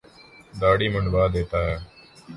داڑھی 0.59 0.87
منڈوا 0.93 1.23
دیتا 1.33 1.59
ہے۔ 1.67 1.75